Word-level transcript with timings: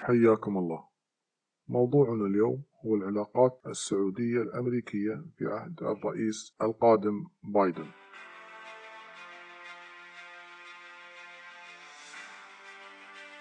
حياكم 0.00 0.58
الله. 0.58 0.84
موضوعنا 1.68 2.24
اليوم 2.26 2.62
هو 2.86 2.94
العلاقات 2.94 3.60
السعودية 3.66 4.42
الأمريكية 4.42 5.24
في 5.36 5.46
عهد 5.46 5.82
الرئيس 5.82 6.54
القادم 6.62 7.24
بايدن. 7.42 7.86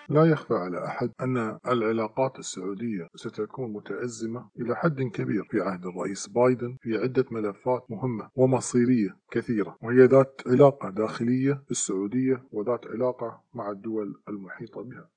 لا 0.09 0.25
يخفى 0.25 0.53
على 0.53 0.85
أحد 0.85 1.11
أن 1.21 1.57
العلاقات 1.67 2.39
السعودية 2.39 3.07
ستكون 3.15 3.73
متأزمة 3.73 4.49
إلى 4.59 4.75
حد 4.75 5.01
كبير 5.01 5.43
في 5.43 5.61
عهد 5.61 5.85
الرئيس 5.85 6.27
بايدن 6.27 6.77
في 6.81 6.97
عدة 6.97 7.25
ملفات 7.31 7.91
مهمة 7.91 8.29
ومصيرية 8.35 9.17
كثيرة 9.31 9.77
وهي 9.81 10.05
ذات 10.05 10.41
علاقة 10.47 10.89
داخلية 10.89 11.63
بالسعودية 11.67 12.43
وذات 12.51 12.87
علاقة 12.87 13.41
مع 13.53 13.71
الدول 13.71 14.21
المحيطة 14.29 14.83
بها. 14.83 15.09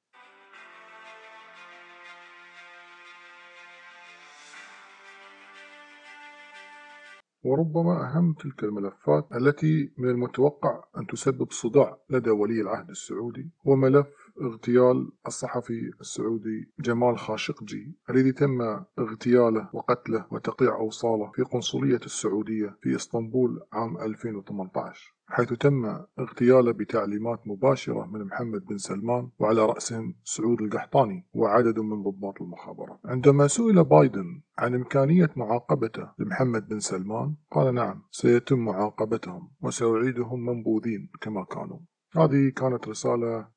وربما 7.45 8.11
أهم 8.11 8.33
تلك 8.33 8.65
الملفات 8.65 9.27
التي 9.33 9.93
من 9.99 10.09
المتوقع 10.09 10.85
أن 10.99 11.07
تسبب 11.07 11.51
صداع 11.51 11.99
لدى 12.11 12.31
ولي 12.31 12.61
العهد 12.61 12.91
السعودي 12.91 13.51
هو 13.67 13.77
ملف 13.77 14.07
اغتيال 14.41 15.13
الصحفي 15.27 15.93
السعودي 16.01 16.73
جمال 16.81 17.19
خاشقجي 17.19 17.97
الذي 18.11 18.33
تم 18.33 18.63
اغتياله 18.99 19.69
وقتله 19.73 20.27
وتقيع 20.31 20.77
أوصاله 20.77 21.31
في 21.35 21.43
قنصلية 21.43 22.01
السعودية 22.05 22.77
في 22.83 22.97
إسطنبول 22.97 23.61
عام 23.73 23.99
2018 23.99 25.15
حيث 25.33 25.53
تم 25.53 25.85
اغتياله 26.19 26.73
بتعليمات 26.73 27.41
مباشرة 27.47 28.07
من 28.07 28.25
محمد 28.25 28.65
بن 28.65 28.79
سلمان 28.79 29.29
وعلى 29.39 29.67
رأسهم 29.67 30.15
سعود 30.25 30.63
القحطاني 30.63 31.27
وعدد 31.35 31.79
من 31.79 32.03
ضباط 32.03 32.43
المخابرات. 32.43 32.99
عندما 33.05 33.47
سئل 33.47 33.85
بايدن 33.85 34.43
عن 34.59 34.75
إمكانية 34.75 35.31
معاقبته 35.37 36.09
لمحمد 36.19 36.69
بن 36.69 36.81
سلمان 36.81 37.35
قال 37.51 37.75
نعم 37.75 38.03
سيتم 38.11 38.59
معاقبتهم 38.59 39.51
وسأعيدهم 39.63 40.47
منبوذين 40.47 41.11
كما 41.21 41.45
كانوا. 41.45 41.79
هذه 42.17 42.49
كانت 42.57 42.89
رسالة 42.89 43.49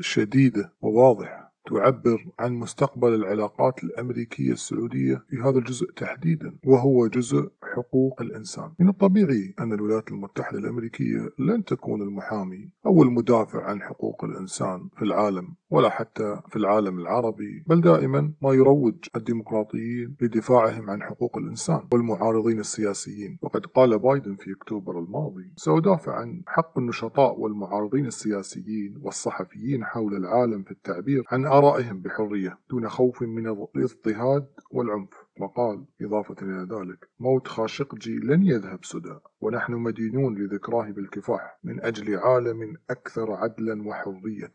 شديدة 0.00 0.72
وواضحة. 0.82 1.51
تعبر 1.66 2.26
عن 2.38 2.52
مستقبل 2.54 3.14
العلاقات 3.14 3.84
الأمريكية 3.84 4.52
السعودية 4.52 5.22
في 5.28 5.36
هذا 5.36 5.58
الجزء 5.58 5.90
تحديدا 5.96 6.54
وهو 6.66 7.06
جزء 7.06 7.48
حقوق 7.62 8.22
الإنسان. 8.22 8.70
من 8.78 8.88
الطبيعي 8.88 9.54
أن 9.60 9.72
الولايات 9.72 10.08
المتحدة 10.08 10.58
الأمريكية 10.58 11.28
لن 11.38 11.64
تكون 11.64 12.02
المحامي 12.02 12.68
أو 12.86 13.02
المدافع 13.02 13.64
عن 13.64 13.82
حقوق 13.82 14.24
الإنسان 14.24 14.88
في 14.96 15.02
العالم 15.02 15.54
ولا 15.70 15.88
حتى 15.90 16.40
في 16.48 16.56
العالم 16.56 16.98
العربي 16.98 17.64
بل 17.66 17.80
دائما 17.80 18.32
ما 18.42 18.52
يروج 18.52 18.94
الديمقراطيين 19.16 20.16
لدفاعهم 20.20 20.90
عن 20.90 21.02
حقوق 21.02 21.38
الإنسان 21.38 21.80
والمعارضين 21.92 22.58
السياسيين. 22.60 23.38
وقد 23.42 23.66
قال 23.66 23.98
بايدن 23.98 24.36
في 24.36 24.52
أكتوبر 24.52 24.98
الماضي 24.98 25.52
سأدافع 25.56 26.12
عن 26.12 26.42
حق 26.46 26.78
النشطاء 26.78 27.40
والمعارضين 27.40 28.06
السياسيين 28.06 28.98
والصحفيين 29.02 29.84
حول 29.84 30.14
العالم 30.16 30.62
في 30.62 30.70
التعبير 30.70 31.24
عن 31.32 31.46
آرائهم 31.52 32.00
بحرية 32.02 32.58
دون 32.70 32.88
خوف 32.88 33.22
من 33.22 33.46
الاضطهاد 33.76 34.46
والعنف. 34.70 35.22
وقال 35.40 35.84
إضافة 36.02 36.36
إلى 36.42 36.66
ذلك 36.76 37.08
موت 37.20 37.48
خاشقجي 37.48 38.18
لن 38.18 38.42
يذهب 38.42 38.84
سدى 38.84 39.18
ونحن 39.40 39.72
مدينون 39.72 40.38
لذكراه 40.38 40.90
بالكفاح 40.90 41.58
من 41.64 41.80
أجل 41.84 42.16
عالم 42.16 42.76
أكثر 42.90 43.32
عدلا 43.32 43.88
وحرية. 43.88 44.52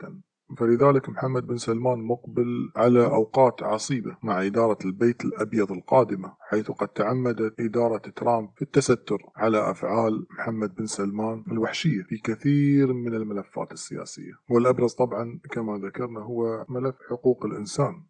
فلذلك 0.56 1.10
محمد 1.10 1.48
بن 1.48 1.58
سلمان 1.58 2.00
مقبل 2.00 2.72
على 2.76 3.06
أوقات 3.06 3.64
عصيبة 3.64 4.18
مع 4.24 4.46
إدارة 4.46 4.78
البيت 4.86 5.26
الأبيض 5.26 5.72
القادمة 5.72 6.34
حيث 6.40 6.72
قد 6.72 6.88
تعمدت 6.88 7.60
إدارة 7.60 7.98
ترامب 7.98 8.50
في 8.56 8.62
التستر 8.62 9.18
على 9.36 9.72
أفعال 9.72 10.26
محمد 10.40 10.76
بن 10.76 10.86
سلمان 10.86 11.44
الوحشية 11.52 12.04
في 12.04 12.18
كثير 12.18 12.94
من 12.94 13.16
الملفات 13.16 13.72
السياسية. 13.72 14.34
والأبرز 14.50 14.94
طبعا 14.94 15.40
كما 15.52 15.78
ذكرنا 15.78 16.20
هو 16.20 16.66
ملف 16.70 16.96
حقوق 17.10 17.46
الإنسان. 17.46 18.04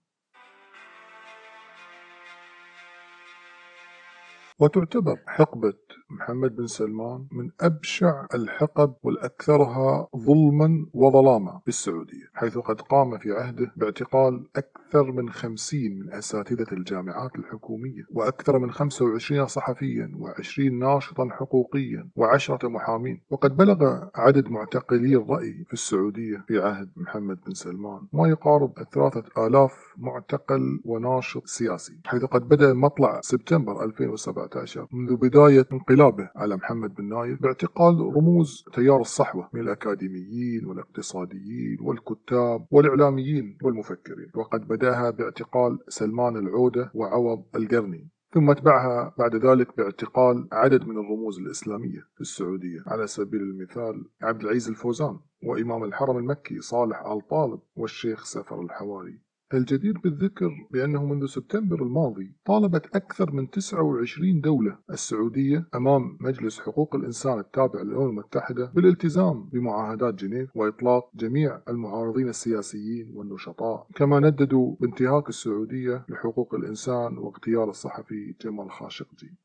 وتعتبر 4.60 5.18
حقبة 5.28 5.74
محمد 6.10 6.56
بن 6.56 6.68
سلمان 6.68 7.26
من 7.32 7.50
أبشع 7.62 8.26
الحقب 8.34 8.94
والأكثرها 9.04 10.08
ظلما 10.18 10.86
وظلاما 10.94 11.60
في 11.64 11.68
السعودية 11.68 12.26
حيث 12.34 12.58
قد 12.58 12.82
قام 12.82 13.18
في 13.18 13.32
عهده 13.32 13.72
باعتقال 13.76 14.48
أكثر 14.56 15.12
من 15.12 15.30
خمسين 15.30 16.00
من 16.00 16.14
أساتذة 16.14 16.66
الجامعات 16.72 17.36
الحكومية 17.36 18.04
وأكثر 18.12 18.60
من 18.60 18.72
25 18.72 19.48
صحفيا 19.48 20.12
و20 20.20 20.60
ناشطا 20.60 21.30
حقوقيا 21.32 22.10
وعشرة 22.16 22.68
محامين. 22.68 23.22
وقد 23.30 23.58
بلغ 23.58 24.04
عدد 24.16 24.50
معتقلي 24.50 25.16
الرأي 25.16 25.66
في 25.68 25.74
السعودية 25.74 26.46
في 26.48 26.60
عهد 26.60 26.90
محمد 26.96 27.38
بن 27.48 27.54
سلمان 27.54 28.02
ما 28.14 28.28
يقارب 28.28 28.74
ثلاثة 28.94 29.48
آلاف 29.48 29.94
معتقل 29.98 30.80
وناشط 30.86 31.46
سياسي 31.46 32.00
حيث 32.06 32.26
قد 32.26 32.48
بدأ 32.48 32.74
مطلع 32.74 33.22
سبتمبر 33.22 33.84
2017 33.84 34.88
منذ 34.92 35.16
بداية 35.16 35.66
انقلابه 35.98 36.30
على 36.36 36.56
محمد 36.56 36.96
بن 36.96 37.10
نايف 37.10 37.42
باعتقال 37.42 38.00
رموز 38.00 38.66
تيار 38.74 39.02
الصحوة 39.02 39.50
من 39.54 39.62
الأكاديميين 39.62 40.66
والاقتصاديين 40.66 41.78
والكتاب 41.82 42.68
والإعلاميين 42.72 43.58
والمفكرين 43.64 44.32
وقد 44.36 44.68
بدأها 44.68 45.10
باعتقال 45.10 45.80
سلمان 45.88 46.38
العودة 46.38 46.92
وعوض 46.94 47.46
القرني 47.56 48.10
ثم 48.34 48.50
اتبعها 48.50 49.16
بعد 49.18 49.36
ذلك 49.36 49.78
باعتقال 49.78 50.48
عدد 50.52 50.88
من 50.88 50.98
الرموز 50.98 51.40
الإسلامية 51.40 52.00
في 52.16 52.22
السعودية 52.22 52.80
على 52.88 53.08
سبيل 53.08 53.42
المثال 53.42 54.06
عبد 54.22 54.42
العزيز 54.42 54.70
الفوزان 54.70 55.20
وإمام 55.44 55.84
الحرم 55.84 56.18
المكي 56.18 56.62
صالح 56.62 57.02
آل 57.06 57.28
طالب 57.28 57.60
والشيخ 57.76 58.26
سفر 58.26 58.62
الحواري. 58.62 59.20
الجدير 59.54 59.98
بالذكر 60.04 60.68
بأنه 60.72 61.06
منذ 61.06 61.26
سبتمبر 61.26 61.84
الماضي 61.84 62.36
طالبت 62.46 62.96
أكثر 62.96 63.32
من 63.32 63.50
29 63.50 64.42
دولة 64.42 64.78
السعودية 64.90 65.68
أمام 65.76 66.18
مجلس 66.22 66.60
حقوق 66.60 66.96
الإنسان 66.96 67.40
التابع 67.40 67.82
للأمم 67.82 68.10
المتحدة 68.10 68.72
بالالتزام 68.76 69.44
بمعاهدات 69.44 70.14
جنيف 70.14 70.50
وإطلاق 70.56 71.10
جميع 71.16 71.62
المعارضين 71.70 72.30
السياسيين 72.30 73.12
والنشطاء 73.14 73.88
كما 73.96 74.20
نددوا 74.20 74.76
بانتهاك 74.80 75.30
السعودية 75.30 76.06
لحقوق 76.10 76.56
الإنسان 76.56 77.18
واغتيال 77.18 77.70
الصحفي 77.70 78.36
جمال 78.42 78.72
خاشقجي. 78.72 79.38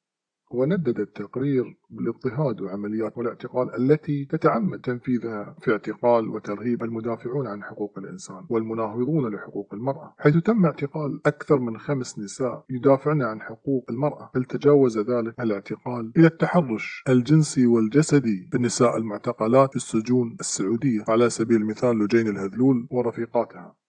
وندد 0.55 1.01
التقرير 1.01 1.77
بالاضطهاد 1.91 2.61
وعمليات 2.61 3.19
والاعتقال 3.19 3.75
التي 3.75 4.25
تتعمد 4.25 4.81
تنفيذها 4.81 5.57
في 5.61 5.73
اعتقال 5.73 6.29
وترهيب 6.29 6.83
المدافعون 6.83 7.47
عن 7.47 7.63
حقوق 7.63 7.99
الإنسان 7.99 8.47
والمناهضون 8.49 9.35
لحقوق 9.35 9.75
المرأة. 9.75 10.15
حيث 10.19 10.37
تم 10.37 10.65
اعتقال 10.65 11.21
أكثر 11.27 11.59
من 11.59 11.79
خمس 11.79 12.19
نساء 12.19 12.65
يدافعن 12.71 13.23
عن 13.23 13.41
حقوق 13.41 13.85
المرأة 13.91 14.31
بل 14.35 14.45
تجاوز 14.45 14.99
ذلك 14.99 15.41
الاعتقال؟ 15.41 16.13
إلى 16.17 16.27
التحرش 16.27 17.05
الجنسي 17.09 17.67
والجسدي 17.67 18.49
بالنساء 18.53 18.97
المعتقلات 18.97 19.71
في 19.71 19.77
السجون 19.77 20.37
السعودية. 20.41 21.05
على 21.09 21.31
سبيل 21.31 21.57
المثال 21.57 21.99
لجين 21.99 22.29
الهذلول 22.29 22.87
ورفيقاتها. 22.91 23.82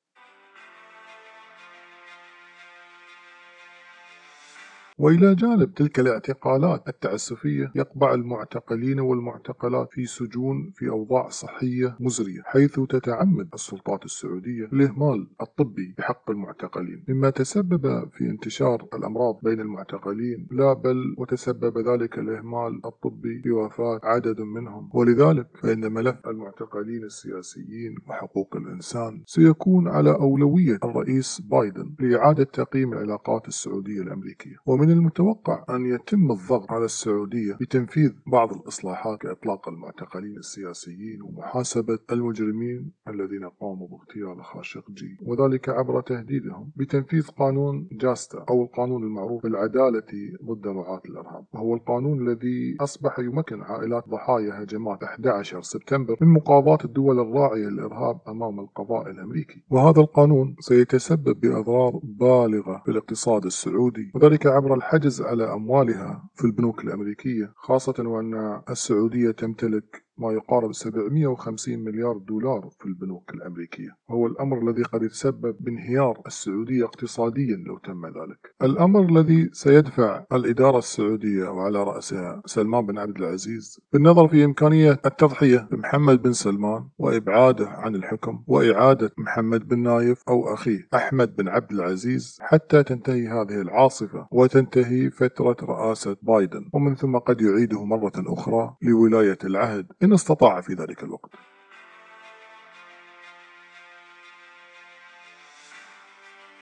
وإلى 4.98 5.36
جانب 5.36 5.74
تلك 5.74 6.00
الاعتقالات 6.00 6.88
التعسفية 6.88 7.72
يقبع 7.76 8.14
المعتقلين 8.14 9.00
والمعتقلات 9.00 9.88
في 9.92 10.06
سجون 10.06 10.72
في 10.76 10.90
أوضاع 10.90 11.30
صحية 11.30 11.98
مزرية 12.00 12.42
حيث 12.46 12.80
تتعمد 12.80 13.50
السلطات 13.54 14.06
السعودية 14.06 14.66
الإهمال 14.66 15.28
الطبي 15.42 15.96
بحق 15.98 16.30
المعتقلين. 16.30 17.04
مما 17.08 17.30
تسبب 17.30 18.10
في 18.12 18.26
انتشار 18.26 18.88
الأمراض 18.94 19.40
بين 19.44 19.60
المعتقلين 19.60 20.48
لا 20.52 20.74
بل 20.74 21.16
وتسبب 21.18 21.78
ذلك 21.78 22.20
الإهمال 22.20 22.82
الطبي 22.86 23.42
في 23.44 23.52
وفاة 23.52 24.00
عدد 24.04 24.42
منهم. 24.42 24.90
ولذلك 24.94 25.48
فإن 25.64 25.94
ملف 25.94 26.16
المعتقلين 26.28 27.04
السياسيين 27.04 27.96
وحقوق 28.10 28.56
الإنسان 28.56 29.22
سيكون 29.26 29.88
على 29.88 30.12
أولوية 30.12 30.78
الرئيس 30.84 31.42
بايدن 31.42 31.96
لإعادة 32.00 32.44
تقييم 32.44 32.94
العلاقات 32.94 33.48
السعودية 33.48 34.02
الأمريكية. 34.02 34.56
ومن 34.66 34.83
ومن 34.84 34.92
المتوقع 34.92 35.64
أن 35.70 35.86
يتم 35.86 36.32
الضغط 36.32 36.72
على 36.72 36.86
السعودية 36.86 37.54
بتنفيذ 37.62 38.12
بعض 38.28 38.54
الإصلاحات 38.54 39.22
كإطلاق 39.22 39.70
المعتقلين 39.70 40.38
السياسيين 40.38 41.22
ومحاسبة 41.22 42.00
المجرمين 42.12 42.92
الذين 43.08 43.50
قاموا 43.62 43.88
باغتيال 43.88 44.44
خاشقجي 44.44 45.18
وذلك 45.22 45.70
عبر 45.70 46.02
تهديدهم 46.02 46.72
بتنفيذ 46.76 47.28
قانون 47.28 47.88
جاستا 47.92 48.46
أو 48.50 48.64
القانون 48.64 49.04
المعروف 49.04 49.44
بالعدالة 49.44 50.12
ضد 50.46 50.68
رعاة 50.68 51.02
الإرهاب. 51.10 51.46
وهو 51.54 51.76
القانون 51.76 52.28
الذي 52.28 52.78
أصبح 52.82 53.20
يمكن 53.20 53.62
عائلات 53.62 54.10
ضحايا 54.10 54.64
هجمات 54.64 55.04
11 55.04 55.62
سبتمبر 55.62 56.18
من 56.22 56.28
مقاضاة 56.28 56.78
الدول 56.86 57.20
الراعية 57.20 57.68
للإرهاب 57.68 58.20
أمام 58.28 58.60
القضاء 58.60 59.10
الأمريكي. 59.12 59.64
وهذا 59.70 60.02
القانون 60.02 60.56
سيتسبب 60.60 61.40
بأضرار 61.40 62.00
بالغة 62.04 62.82
في 62.86 62.92
الاقتصاد 62.92 63.46
السعودي. 63.46 64.12
وذلك 64.16 64.48
عبر 64.48 64.73
الحجز 64.74 65.22
على 65.22 65.54
أموالها 65.54 66.30
في 66.36 66.46
البنوك 66.46 66.84
الأمريكية 66.84 67.54
خاصة 67.56 67.94
وأن 68.00 68.62
السعودية 68.70 69.32
تمتلك 69.32 70.06
ما 70.18 70.32
يقارب 70.32 70.74
750 70.74 71.80
مليار 71.80 72.18
دولار 72.18 72.70
في 72.80 72.86
البنوك 72.86 73.34
الأمريكية. 73.34 73.90
وهو 74.10 74.28
الأمر 74.28 74.70
الذي 74.70 74.84
قد 74.84 75.04
يتسبب 75.04 75.56
بانهيار 75.60 76.22
السعودية 76.28 76.86
اقتصاديا 76.86 77.56
لو 77.56 77.78
تم 77.78 78.06
ذلك. 78.06 78.56
الأمر 78.64 79.02
الذي 79.02 79.50
سيدفع 79.54 80.26
الإدارة 80.34 80.78
السعودية 80.78 81.48
وعلى 81.48 81.84
رأسها 81.84 82.42
سلمان 82.46 82.86
بن 82.86 82.98
عبد 82.98 83.18
العزيز 83.18 83.80
بالنظر 83.94 84.28
في 84.28 84.46
إمكانية 84.46 85.00
التضحية 85.06 85.68
بمحمد 85.72 86.22
بن 86.22 86.34
سلمان 86.34 86.88
وإبعاده 86.98 87.68
عن 87.70 87.96
الحكم 87.96 88.44
وإعادة 88.48 89.12
محمد 89.18 89.68
بن 89.68 89.80
نايف 89.80 90.24
أو 90.30 90.54
أخيه 90.54 90.88
أحمد 90.94 91.36
بن 91.36 91.48
عبد 91.48 91.72
العزيز 91.72 92.38
حتى 92.42 92.84
تنتهي 92.84 93.28
هذه 93.28 93.62
العاصفة 93.62 94.28
وتنتهي 94.32 95.10
فترة 95.10 95.58
رئاسة 95.64 96.18
بايدن. 96.22 96.70
ومن 96.74 96.96
ثم 96.96 97.18
قد 97.18 97.42
يعيده 97.42 97.84
مرة 97.86 98.14
أخرى 98.18 98.76
لولاية 98.82 99.38
العهد. 99.44 99.86
إن 100.04 100.13
استطاع 100.14 100.62
في 100.62 100.74
ذلك 100.74 101.04
الوقت. 101.04 101.30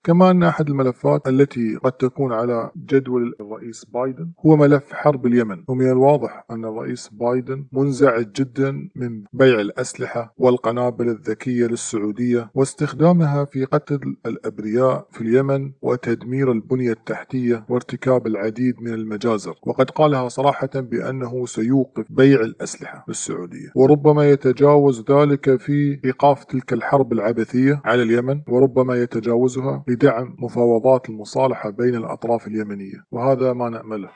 كما 0.04 0.30
أن 0.30 0.42
أحد 0.42 0.68
الملفات 0.68 1.28
التي 1.28 1.76
قد 1.76 1.92
تكون 1.92 2.32
على 2.32 2.70
جدول 2.76 3.34
الرئيس 3.40 3.84
بايدن 3.84 4.30
هو 4.46 4.56
ملف 4.56 4.92
حرب 4.92 5.26
اليمن. 5.26 5.64
ومن 5.68 5.90
الواضح 5.90 6.44
أن 6.50 6.64
الرئيس 6.64 7.08
بايدن 7.12 7.66
منزعج 7.72 8.26
جدا 8.32 8.88
من 8.96 9.24
بيع 9.32 9.60
الأسلحة 9.60 10.34
والقنابل 10.38 11.08
الذكية 11.08 11.66
للسعودية 11.66 12.50
واستخدامها 12.54 13.44
في 13.44 13.64
قتل 13.64 14.16
الأبرياء 14.26 15.06
في 15.10 15.20
اليمن 15.20 15.72
وتدمير 15.82 16.52
البنية 16.52 16.92
التحتية 16.92 17.64
وارتكاب 17.68 18.26
العديد 18.26 18.74
من 18.80 18.94
المجازر. 18.94 19.54
وقد 19.62 19.90
قالها 19.90 20.28
صراحة 20.28 20.70
بأنه 20.74 21.46
سيوقف 21.46 22.04
بيع 22.10 22.40
الأسلحة 22.40 23.04
للسعودية. 23.08 23.68
وربما 23.74 24.30
يتجاوز 24.30 25.04
ذلك 25.10 25.60
في 25.60 26.00
إيقاف 26.04 26.44
تلك 26.44 26.72
الحرب 26.72 27.12
العبثية 27.12 27.80
على 27.84 28.02
اليمن 28.02 28.40
وربما 28.48 28.94
يتجاوزها 28.96 29.84
لدعم 29.92 30.36
مفاوضات 30.38 31.08
المصالحة 31.08 31.70
بين 31.70 31.94
الأطراف 31.94 32.46
اليمنية 32.46 33.04
وهذا 33.10 33.52
ما 33.52 33.68
نأمله. 33.68 34.10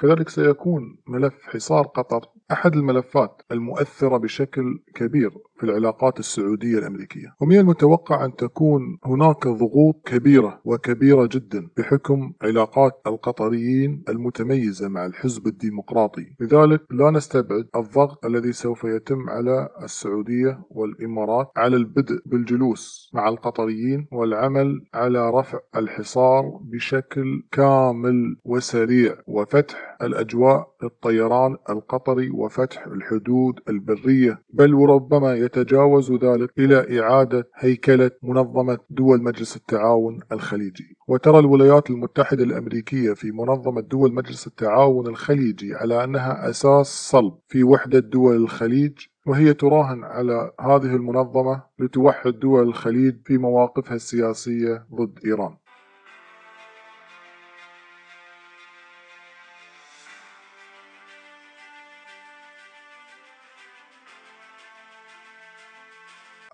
كذلك 0.00 0.28
سيكون 0.28 0.98
ملف 1.06 1.34
حصار 1.42 1.82
قطر 1.86 2.20
أحد 2.52 2.74
الملفات 2.76 3.42
المؤثرة 3.52 4.16
بشكل 4.16 4.78
كبير 4.94 5.30
في 5.56 5.64
العلاقات 5.64 6.18
السعودية 6.18 6.78
الأمريكية. 6.78 7.34
ومن 7.40 7.58
المتوقع 7.58 8.24
أن 8.24 8.36
تكون 8.36 8.98
هناك 9.04 9.48
ضغوط 9.48 10.02
كبيرة 10.06 10.60
وكبيرة 10.64 11.28
جدا 11.32 11.68
بحكم 11.76 12.32
علاقات 12.42 13.00
القطريين 13.06 14.04
المتميزة 14.08 14.88
مع 14.88 15.06
الحزب 15.06 15.46
الديمقراطي. 15.46 16.26
لذلك 16.40 16.80
لا 16.90 17.10
نستبعد 17.10 17.68
الضغط 17.76 18.24
الذي 18.24 18.52
سوف 18.52 18.84
يتم 18.84 19.30
على 19.30 19.68
السعودية 19.82 20.60
والإمارات 20.70 21.50
على 21.56 21.76
البدء 21.76 22.18
بالجلوس 22.26 23.10
مع 23.14 23.28
القطريين 23.28 24.06
والعمل 24.12 24.86
على 24.94 25.30
رفع 25.30 25.58
الحصار 25.76 26.60
بشكل 26.62 27.42
كامل 27.52 28.36
وسريع 28.44 29.16
وفتح 29.26 29.87
الأجواء 30.02 30.68
للطيران 30.82 31.56
القطري 31.70 32.30
وفتح 32.30 32.86
الحدود 32.86 33.60
البرية. 33.68 34.42
بل 34.50 34.74
وربما 34.74 35.34
يتجاوز 35.34 36.12
ذلك 36.12 36.50
إلى 36.58 37.00
إعادة 37.00 37.48
هيكلة 37.54 38.10
منظمة 38.22 38.78
دول 38.90 39.22
مجلس 39.22 39.56
التعاون 39.56 40.20
الخليجي. 40.32 40.96
وترى 41.08 41.38
الولايات 41.38 41.90
المتحدة 41.90 42.44
الأمريكية 42.44 43.12
في 43.12 43.30
منظمة 43.32 43.80
دول 43.80 44.14
مجلس 44.14 44.46
التعاون 44.46 45.06
الخليجي 45.06 45.74
على 45.74 46.04
أنها 46.04 46.50
أساس 46.50 46.86
صلب 47.10 47.32
في 47.48 47.64
وحدة 47.64 47.98
دول 47.98 48.36
الخليج 48.36 48.92
وهي 49.26 49.54
تراهن 49.54 50.04
على 50.04 50.52
هذه 50.60 50.96
المنظمة 50.96 51.62
لتوحد 51.78 52.32
دول 52.32 52.62
الخليج 52.68 53.16
في 53.24 53.38
مواقفها 53.38 53.94
السياسية 53.94 54.86
ضد 54.94 55.18
إيران. 55.24 55.56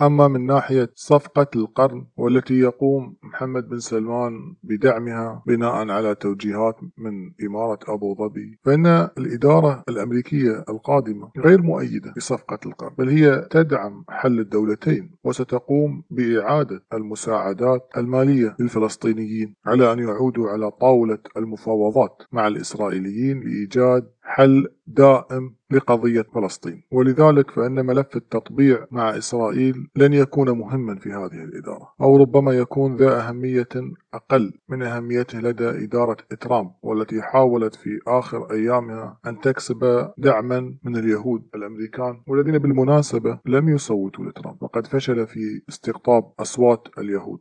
أما 0.03 0.29
من 0.29 0.47
ناحية 0.47 0.91
صفقة 0.95 1.47
القرن 1.57 2.07
والتي 2.17 2.55
يقوم 2.55 3.17
محمد 3.23 3.69
بن 3.69 3.79
سلمان 3.79 4.55
بدعمها 4.63 5.43
بناء 5.47 5.91
على 5.91 6.15
توجيهات 6.15 6.77
من 6.99 7.33
إمارة 7.47 7.79
أبو 7.89 8.15
ظبي 8.15 8.59
فإن 8.65 8.87
الإدارة 9.19 9.83
الأمريكية 9.89 10.65
القادمة 10.69 11.31
غير 11.39 11.63
مؤيدة 11.63 12.13
بصفقة 12.17 12.59
القرن 12.67 12.95
بل 12.99 13.09
هي 13.09 13.47
تدعم 13.51 14.05
حل 14.09 14.41
الدولتين 14.41 15.11
وستقوم 15.25 16.03
بإعادة 16.11 16.83
المساعدات 16.93 17.89
المالية 17.97 18.57
للفلسطينيين 18.61 19.55
على 19.67 19.93
أن 19.93 19.99
يعودوا 19.99 20.51
على 20.51 20.71
طاولة 20.71 21.19
المفاوضات 21.37 22.23
مع 22.33 22.47
الإسرائيليين 22.47 23.41
لإيجاد 23.41 24.11
حل 24.27 24.69
دائم 24.87 25.55
لقضية 25.71 26.23
فلسطين. 26.35 26.83
ولذلك 26.93 27.51
فإن 27.51 27.87
ملف 27.87 28.17
التطبيع 28.17 28.87
مع 28.91 29.19
إسرائيل 29.19 29.89
لن 29.97 30.13
يكون 30.13 30.51
مهما 30.51 30.95
في 30.99 31.09
هذه 31.13 31.45
الإدارة 31.45 31.93
أو 32.01 32.17
ربما 32.17 32.53
يكون 32.53 32.97
ذا 32.97 33.29
أهمية 33.29 33.69
أقل 34.15 34.53
من 34.69 34.83
أهميته 34.83 35.39
لدى 35.39 35.85
إدارة 35.85 36.17
ترامب 36.41 36.71
والتي 36.83 37.23
حاولت 37.23 37.75
في 37.75 38.01
آخر 38.07 38.51
أيامها 38.51 39.19
أن 39.27 39.41
تكسب 39.41 40.11
دعما 40.19 40.75
من 40.85 40.97
اليهود 40.97 41.43
الأمريكان 41.55 42.21
والذين 42.27 42.59
بالمناسبة 42.59 43.39
لم 43.47 43.69
يصوتوا 43.69 44.25
لترامب 44.25 44.63
وقد 44.63 44.87
فشل 44.87 45.27
في 45.27 45.63
استقطاب 45.69 46.33
أصوات 46.41 46.89
اليهود. 46.99 47.41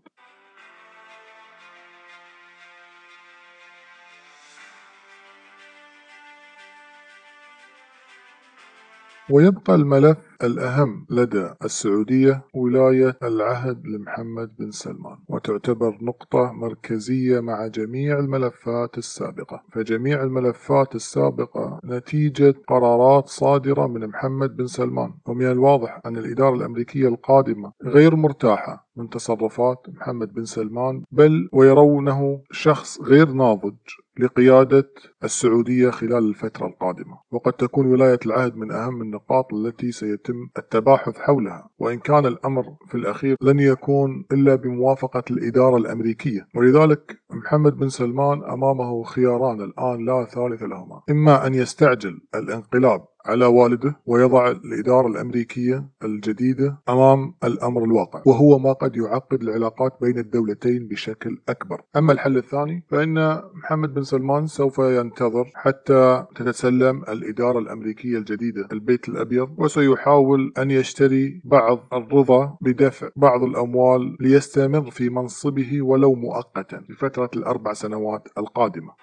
ويبقى 9.30 9.75
الملف 9.75 10.18
الأهم 10.44 11.06
لدى 11.10 11.50
السعودية 11.65 12.42
ولاية 12.53 13.18
العهد 13.24 13.88
لمحمد 13.88 14.51
بن 14.60 14.72
سلمان 14.72 15.18
وتعتبر 15.30 15.98
نقطة 16.01 16.51
مركزية 16.51 17.39
مع 17.39 17.68
جميع 17.68 18.20
الملفات 18.20 18.98
السابقة. 18.98 19.63
فجميع 19.74 20.24
الملفات 20.24 20.96
السابقة 20.96 21.80
نتيجة 21.86 22.53
قرارات 22.68 23.27
صادرة 23.27 23.88
من 23.88 24.08
محمد 24.08 24.56
بن 24.56 24.68
سلمان. 24.68 25.13
ومن 25.25 25.46
الواضح 25.51 26.01
أن 26.06 26.18
الإدارة 26.18 26.56
الأمريكية 26.56 27.08
القادمة 27.08 27.72
غير 27.84 28.15
مرتاحة 28.15 28.88
من 28.96 29.10
تصرفات 29.10 29.86
محمد 29.89 30.34
بن 30.34 30.46
سلمان 30.46 31.03
بل 31.12 31.50
ويرونه 31.53 32.42
شخص 32.51 33.01
غير 33.01 33.32
ناضج 33.32 33.75
لقيادة 34.20 34.89
السعودية 35.24 35.89
خلال 35.89 36.29
الفترة 36.29 36.67
القادمة. 36.67 37.20
وقد 37.32 37.53
تكون 37.53 37.86
ولاية 37.86 38.20
العهد 38.25 38.55
من 38.55 38.72
أهم 38.72 39.01
النقاط 39.01 39.53
التي 39.53 39.91
سيتم 39.91 40.50
التباحث 40.58 41.17
حولها. 41.17 41.70
وإن 41.79 42.00
كان 42.00 42.25
الأمر 42.25 42.63
في 42.88 42.96
الأخير 42.96 43.36
لن 43.41 43.60
يكون 43.60 44.25
إلا 44.32 44.55
بموافقة 44.55 45.24
الإدارة 45.32 45.77
الأمريكية. 45.77 46.48
ولذلك 46.55 47.23
محمد 47.33 47.77
بن 47.77 47.89
سلمان 47.89 48.43
أمامه 48.43 49.03
خياران 49.03 49.61
الآن 49.61 50.05
لا 50.05 50.25
ثالث 50.25 50.63
لهما. 50.63 51.01
إما 51.09 51.47
أن 51.47 51.53
يستعجل 51.53 52.21
الانقلاب 52.35 53.05
على 53.25 53.45
والده 53.45 53.95
ويضع 54.05 54.51
الإدارة 54.51 55.07
الأمريكية 55.07 55.89
الجديدة 56.03 56.81
أمام 56.89 57.33
الأمر 57.43 57.83
الواقع 57.83 58.21
وهو 58.25 58.59
ما 58.59 58.73
قد 58.73 58.95
يعقد 58.95 59.41
العلاقات 59.41 59.97
بين 60.01 60.17
الدولتين 60.17 60.87
بشكل 60.87 61.37
أكبر. 61.49 61.81
أما 61.97 62.13
الحل 62.13 62.37
الثاني 62.37 62.83
فإن 62.89 63.41
محمد 63.53 63.93
بن 63.93 64.03
سلمان 64.03 64.47
سوف 64.47 64.79
ينتظر 64.79 65.51
حتى 65.55 66.25
تتسلم 66.35 67.03
الإدارة 67.09 67.59
الأمريكية 67.59 68.17
الجديدة 68.17 68.67
البيت 68.71 69.09
الأبيض 69.09 69.49
وسيحاول 69.57 70.53
أن 70.57 70.71
يشتري 70.71 71.41
بعض 71.45 71.79
الرضا 71.93 72.57
بدفع 72.61 73.09
بعض 73.15 73.43
الأموال 73.43 74.17
ليستمر 74.19 74.91
في 74.91 75.09
منصبه 75.09 75.81
ولو 75.81 76.15
مؤقتا. 76.15 76.81
لفترة 76.89 77.23
الأربع 77.36 77.74
سنوات 77.74 78.27
القادمة. 78.38 78.94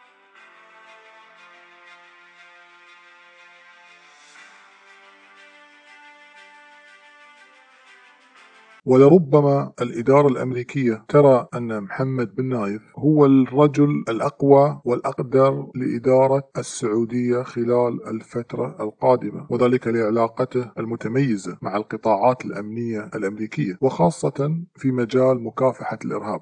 ولربما 8.87 9.73
الإدارة 9.83 10.29
الأمريكية 10.29 11.05
ترى 11.09 11.47
أن 11.55 11.81
محمد 11.83 12.35
بن 12.35 12.49
نايف 12.49 12.83
هو 12.99 13.27
الرجل 13.27 14.05
الأقوى 14.09 14.81
والأقدر 14.85 15.67
لإدارة 15.75 16.49
السعودية 16.59 17.43
خلال 17.43 18.09
الفترة 18.09 18.77
القادمة 18.81 19.47
وذلك 19.51 19.87
لعلاقته 19.87 20.71
المتميزة 20.79 21.59
مع 21.63 21.77
القطاعات 21.77 22.45
الأمنية 22.45 23.11
الأمريكية 23.15 23.79
وخاصة 23.81 24.57
في 24.77 24.93
مجال 24.93 25.45
مكافحة 25.45 25.99
الإرهاب. 26.05 26.41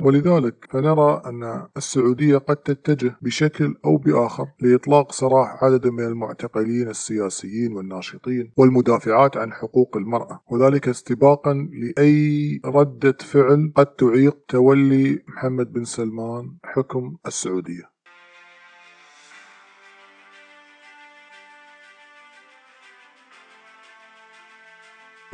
ولذلك 0.00 0.54
فنرى 0.70 1.22
أن 1.26 1.66
السعودية 1.76 2.36
قد 2.38 2.56
تتجه 2.56 3.16
بشكل 3.22 3.74
أو 3.84 3.96
بآخر 3.96 4.46
لإطلاق 4.60 5.12
سراح 5.12 5.64
عدد 5.64 5.86
من 5.86 6.04
المعتقلين 6.04 6.88
السياسيين 6.88 7.72
والناشطين 7.72 8.52
والمدافعات 8.56 9.36
عن 9.36 9.52
حقوق 9.52 9.96
المرأة 9.96 10.40
وذلك 10.50 10.88
استباقا 10.88 11.68
لأي 11.72 12.60
ردة 12.64 13.16
فعل 13.20 13.72
قد 13.76 13.86
تعيق 13.86 14.36
تولي 14.48 15.22
محمد 15.28 15.72
بن 15.72 15.84
سلمان 15.84 16.56
حكم 16.64 17.16
السعودية. 17.26 17.95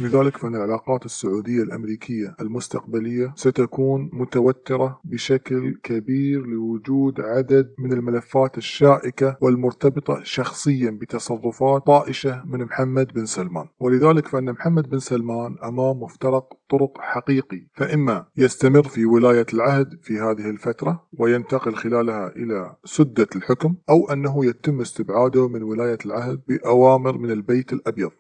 لذلك 0.03 0.37
فإن 0.37 0.55
العلاقات 0.55 1.05
السعودية 1.05 1.63
الأمريكية 1.63 2.35
المستقبلية 2.41 3.33
ستكون 3.37 4.11
متوترة 4.13 5.01
بشكل 5.05 5.79
كبير 5.83 6.47
لوجود 6.47 7.21
عدد 7.21 7.75
من 7.79 7.93
الملفات 7.93 8.59
الشائكة 8.59 9.37
والمرتبطة 9.41 10.21
شخصيا 10.23 10.91
بتصرفات 10.91 11.87
طائشة 11.87 12.43
من 12.47 12.65
محمد 12.65 13.13
بن 13.13 13.27
سلمان. 13.27 13.67
ولذلك 13.81 14.29
فإن 14.29 14.53
محمد 14.53 14.89
بن 14.91 14.99
سلمان 14.99 15.57
أمام 15.65 16.01
مفترق 16.01 16.55
طرق 16.71 16.99
حقيقي. 17.01 17.67
فإما 17.75 18.27
يستمر 18.37 18.83
في 18.83 19.05
ولاية 19.07 19.47
العهد 19.55 19.89
في 20.03 20.15
هذه 20.15 20.51
الفترة 20.51 21.07
وينتقل 21.19 21.75
خلالها 21.75 22.29
إلى 22.29 22.77
سدة 22.85 23.29
الحكم 23.37 23.75
أو 23.91 24.11
أنه 24.13 24.47
يتم 24.47 24.81
استبعاده 24.81 25.49
من 25.49 25.63
ولاية 25.63 25.99
العهد 26.07 26.41
بأوامر 26.49 27.19
من 27.19 27.31
البيت 27.31 27.73
الأبيض. 27.73 28.11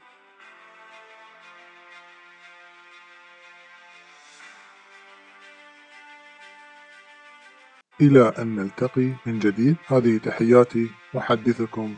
إلى 8.03 8.33
أن 8.39 8.57
نلتقي 8.57 9.11
من 9.27 9.39
جديد. 9.39 9.77
هذه 9.87 10.19
تحياتي 10.19 10.91
محدثكم 11.15 11.95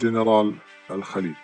جنرال 0.00 0.54
الخليج. 0.90 1.34